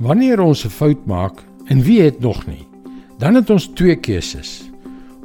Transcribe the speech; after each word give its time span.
Wanneer 0.00 0.40
ons 0.40 0.64
'n 0.64 0.68
fout 0.68 1.06
maak 1.06 1.44
en 1.64 1.82
wie 1.82 2.00
het 2.00 2.20
nog 2.20 2.46
nie, 2.46 2.66
dan 3.18 3.34
het 3.34 3.50
ons 3.50 3.66
twee 3.74 3.96
keuses. 3.96 4.70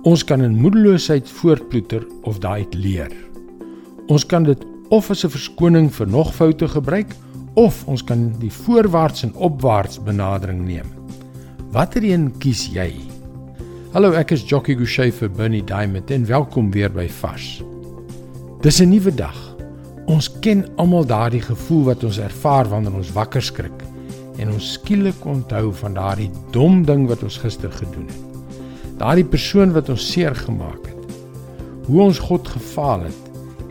Ons 0.01 0.24
kan 0.24 0.42
in 0.42 0.55
moedeloosheid 0.55 1.29
voortploeter 1.29 2.07
of 2.21 2.39
daaruit 2.39 2.73
leer. 2.73 3.11
Ons 4.07 4.25
kan 4.25 4.43
dit 4.43 4.65
of 4.89 5.09
as 5.09 5.23
'n 5.23 5.29
verskoning 5.29 5.93
vir 5.93 6.07
nog 6.07 6.35
foute 6.35 6.67
gebruik 6.67 7.15
of 7.53 7.88
ons 7.88 8.03
kan 8.03 8.33
die 8.39 8.51
voorwaarts 8.51 9.23
en 9.23 9.35
opwaarts 9.35 10.04
benadering 10.04 10.66
neem. 10.66 10.86
Watter 11.71 12.04
een 12.04 12.38
kies 12.38 12.68
jy? 12.68 12.93
Hallo, 13.91 14.11
ek 14.11 14.31
is 14.31 14.43
Jockey 14.49 14.75
Gouchee 14.75 15.11
vir 15.11 15.29
Bernie 15.29 15.63
Diamond 15.63 16.11
en 16.11 16.25
welkom 16.25 16.71
weer 16.71 16.91
by 16.91 17.07
Fas. 17.07 17.63
Dis 18.61 18.79
'n 18.81 18.89
nuwe 18.89 19.15
dag. 19.15 19.55
Ons 20.05 20.39
ken 20.39 20.65
almal 20.75 21.05
daardie 21.05 21.41
gevoel 21.41 21.84
wat 21.84 22.04
ons 22.04 22.18
ervaar 22.18 22.70
wanneer 22.70 22.93
ons 22.93 23.11
wakker 23.11 23.41
skrik 23.41 23.96
en 24.38 24.51
ons 24.54 24.71
skielik 24.73 25.25
onthou 25.25 25.71
van 25.82 25.93
daardie 25.97 26.32
dom 26.51 26.83
ding 26.86 27.07
wat 27.09 27.23
ons 27.23 27.37
gister 27.41 27.71
gedoen 27.71 28.07
het. 28.07 28.23
Daardie 28.97 29.25
persoon 29.25 29.73
wat 29.75 29.89
ons 29.93 30.11
seer 30.11 30.36
gemaak 30.36 30.86
het. 30.86 31.15
Hoe 31.87 32.02
ons 32.02 32.19
God 32.19 32.47
gefaal 32.47 33.08
het 33.08 33.23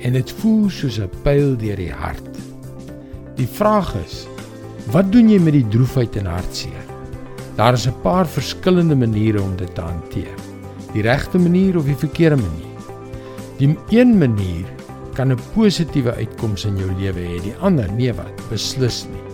en 0.07 0.12
dit 0.12 0.33
voel 0.41 0.71
soos 0.71 0.98
'n 1.01 1.10
pyl 1.23 1.57
deur 1.57 1.77
die 1.77 1.93
hart. 1.93 2.30
Die 3.37 3.48
vraag 3.48 3.95
is, 4.05 4.27
wat 4.93 5.12
doen 5.12 5.29
jy 5.29 5.38
met 5.38 5.52
die 5.52 5.69
droefheid 5.69 6.16
en 6.16 6.27
hartseer? 6.27 6.87
Daar 7.57 7.73
is 7.73 7.87
'n 7.87 8.01
paar 8.02 8.27
verskillende 8.27 8.96
maniere 8.96 9.43
om 9.43 9.57
dit 9.57 9.74
te 9.74 9.80
hanteer. 9.80 10.35
Die 10.93 11.02
regte 11.02 11.38
manier 11.38 11.77
of 11.77 11.85
die 11.85 11.96
verkeerde 11.96 12.37
manier. 12.37 12.77
Die 13.59 13.77
een 13.91 14.19
manier 14.19 14.66
kan 15.15 15.33
'n 15.33 15.38
positiewe 15.55 16.12
uitkoms 16.15 16.65
in 16.65 16.77
jou 16.77 16.91
lewe 16.98 17.21
hê, 17.21 17.43
die 17.43 17.57
ander 17.60 17.93
nee 17.93 18.12
wat, 18.12 18.48
beslis 18.51 19.07
nie. 19.12 19.26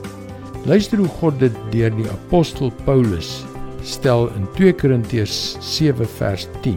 Luister 0.62 1.00
hoe 1.02 1.10
God 1.18 1.40
dit 1.42 1.54
deur 1.72 1.90
die 1.90 2.06
apostel 2.06 2.70
Paulus 2.86 3.40
stel 3.82 4.28
in 4.36 4.44
2 4.54 4.76
Korintiërs 4.78 5.56
7 5.58 6.06
vers 6.20 6.46
10. 6.62 6.76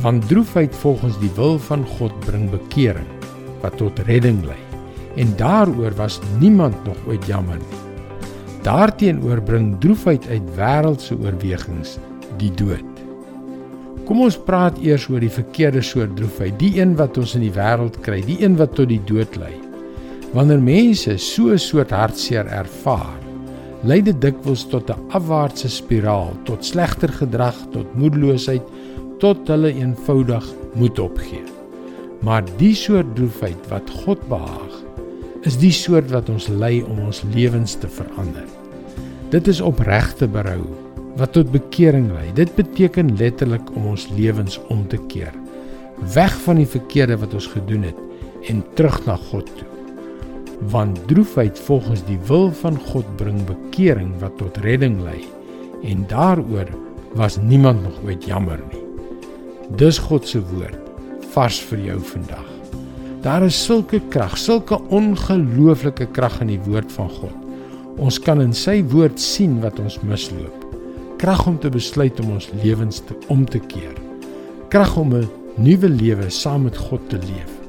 Want 0.00 0.24
droefheid 0.30 0.72
volgens 0.80 1.18
die 1.20 1.28
wil 1.36 1.58
van 1.60 1.84
God 1.98 2.16
bring 2.24 2.48
bekering 2.48 3.04
wat 3.60 3.76
tot 3.76 4.00
redding 4.08 4.40
lei. 4.48 4.56
En 5.20 5.36
daaroor 5.36 5.92
was 6.00 6.22
niemand 6.40 6.78
nog 6.88 6.96
ooit 7.04 7.28
jammer 7.28 7.60
nie. 7.60 7.84
Daarteenoor 8.64 9.44
bring 9.44 9.74
droefheid 9.84 10.24
uit 10.32 10.48
wêreldse 10.56 11.20
oorwegings 11.20 11.98
die 12.40 12.52
dood. 12.56 13.04
Kom 14.08 14.24
ons 14.24 14.40
praat 14.40 14.80
eers 14.80 15.04
oor 15.12 15.20
die 15.20 15.32
verkeerde 15.32 15.84
soort 15.84 16.16
droefheid, 16.16 16.56
die 16.56 16.78
een 16.80 16.96
wat 16.96 17.20
ons 17.20 17.36
in 17.36 17.44
die 17.44 17.52
wêreld 17.52 18.00
kry, 18.00 18.22
die 18.24 18.40
een 18.40 18.56
wat 18.56 18.72
tot 18.78 18.88
die 18.88 19.02
dood 19.04 19.36
lei. 19.36 19.52
Wanneer 20.30 20.60
mense 20.62 21.16
so 21.18 21.50
'n 21.50 21.58
soort 21.58 21.90
hartseer 21.90 22.46
ervaar, 22.46 23.18
lei 23.82 24.00
dit 24.02 24.20
dikwels 24.20 24.62
tot 24.70 24.90
'n 24.90 25.10
afwaartse 25.10 25.68
spiraal, 25.68 26.30
tot 26.44 26.64
slegter 26.64 27.08
gedrag, 27.08 27.56
tot 27.72 27.94
moedeloosheid, 27.94 28.62
tot 29.18 29.48
hulle 29.48 29.72
eenvoudig 29.74 30.46
moed 30.74 30.98
opgee. 30.98 31.42
Maar 32.22 32.44
die 32.56 32.74
soort 32.74 33.16
droefheid 33.16 33.68
wat 33.68 33.90
God 33.90 34.28
behaag, 34.28 34.74
is 35.42 35.56
die 35.56 35.72
soort 35.72 36.10
wat 36.10 36.28
ons 36.28 36.48
lei 36.48 36.82
om 36.82 36.98
ons 36.98 37.24
lewens 37.34 37.74
te 37.74 37.88
verander. 37.88 38.46
Dit 39.30 39.48
is 39.48 39.60
opregte 39.60 40.28
berou 40.28 40.62
wat 41.16 41.32
tot 41.32 41.50
bekering 41.50 42.12
lei. 42.12 42.32
Dit 42.34 42.54
beteken 42.54 43.16
letterlik 43.16 43.74
om 43.74 43.86
ons 43.86 44.08
lewens 44.16 44.60
om 44.68 44.86
te 44.88 44.98
keer. 45.08 45.34
Weg 46.14 46.38
van 46.46 46.56
die 46.56 46.66
verkeerde 46.66 47.16
wat 47.16 47.34
ons 47.34 47.46
gedoen 47.46 47.82
het 47.82 47.98
en 48.48 48.64
terug 48.74 49.06
na 49.06 49.16
God 49.16 49.46
toe. 49.56 49.79
Want 50.68 51.08
droefheid 51.08 51.58
volgens 51.58 52.04
die 52.04 52.18
wil 52.28 52.52
van 52.52 52.76
God 52.78 53.16
bring 53.16 53.44
bekering 53.48 54.12
wat 54.20 54.36
tot 54.38 54.56
redding 54.56 55.00
lei 55.02 55.24
en 55.82 56.04
daaroor 56.08 56.68
was 57.16 57.38
niemand 57.40 57.82
nog 57.82 57.96
ooit 58.04 58.24
jammer 58.24 58.60
nie. 58.70 58.84
Dis 59.80 59.98
God 59.98 60.28
se 60.28 60.42
woord 60.52 60.76
vars 61.32 61.60
vir 61.70 61.78
jou 61.78 61.98
vandag. 62.12 62.46
Daar 63.24 63.44
is 63.44 63.64
sulke 63.64 64.00
krag, 64.08 64.38
sulke 64.38 64.80
ongelooflike 64.88 66.06
krag 66.12 66.40
in 66.40 66.52
die 66.52 66.62
woord 66.66 66.92
van 66.92 67.08
God. 67.08 67.36
Ons 67.96 68.20
kan 68.20 68.40
in 68.40 68.52
sy 68.52 68.82
woord 68.92 69.20
sien 69.20 69.60
wat 69.64 69.80
ons 69.80 70.00
misloop 70.04 70.60
krag 71.20 71.46
om 71.46 71.58
te 71.60 71.68
besluit 71.68 72.20
om 72.22 72.30
ons 72.38 72.48
lewens 72.62 73.02
te 73.04 73.14
om 73.28 73.42
te 73.44 73.60
keer. 73.60 73.96
Krag 74.72 74.96
om 74.96 75.12
'n 75.14 75.28
nuwe 75.56 75.88
lewe 75.88 76.30
saam 76.30 76.62
met 76.62 76.76
God 76.76 77.08
te 77.08 77.18
leef. 77.18 77.59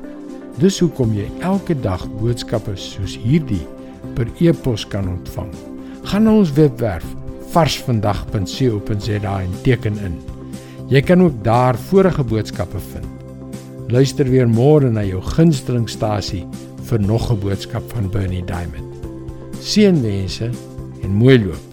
Dis 0.59 0.79
hoekom 0.79 1.13
jy 1.15 1.27
elke 1.45 1.75
dag 1.79 2.03
boodskappe 2.19 2.75
soos 2.75 3.15
hierdie 3.23 3.63
per 4.17 4.27
e-pos 4.43 4.83
kan 4.89 5.07
ontvang. 5.07 5.51
Gaan 6.09 6.27
na 6.27 6.35
ons 6.41 6.51
webwerf 6.57 7.05
varsvandag.co.za 7.53 9.35
en 9.39 9.55
teken 9.63 9.97
in. 10.05 10.19
Jy 10.91 11.01
kan 11.07 11.23
ook 11.23 11.43
daar 11.43 11.79
vorige 11.89 12.23
boodskappe 12.23 12.79
vind. 12.91 13.07
Luister 13.91 14.27
weer 14.27 14.47
môre 14.47 14.91
na 14.91 15.03
jou 15.03 15.21
gunstelingstasie 15.35 16.45
vir 16.89 16.99
nog 16.99 17.31
'n 17.31 17.39
boodskap 17.39 17.83
van 17.93 18.09
Bernie 18.09 18.45
Diamond. 18.45 18.91
Seënwense 19.59 20.49
en 21.03 21.11
mooi 21.11 21.45
loop. 21.45 21.70